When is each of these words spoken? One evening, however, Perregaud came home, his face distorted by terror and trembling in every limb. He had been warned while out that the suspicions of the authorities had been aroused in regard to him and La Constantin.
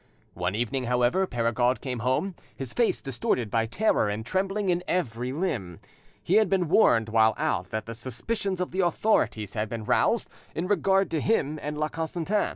One 0.33 0.55
evening, 0.55 0.85
however, 0.85 1.27
Perregaud 1.27 1.79
came 1.79 1.99
home, 1.99 2.33
his 2.55 2.73
face 2.73 3.01
distorted 3.01 3.51
by 3.51 3.67
terror 3.67 4.09
and 4.09 4.25
trembling 4.25 4.69
in 4.69 4.83
every 4.87 5.31
limb. 5.31 5.79
He 6.23 6.37
had 6.37 6.49
been 6.49 6.69
warned 6.69 7.09
while 7.09 7.35
out 7.37 7.69
that 7.69 7.85
the 7.85 7.93
suspicions 7.93 8.59
of 8.59 8.71
the 8.71 8.79
authorities 8.79 9.53
had 9.53 9.69
been 9.69 9.81
aroused 9.83 10.27
in 10.55 10.67
regard 10.67 11.11
to 11.11 11.21
him 11.21 11.59
and 11.61 11.77
La 11.77 11.87
Constantin. 11.87 12.49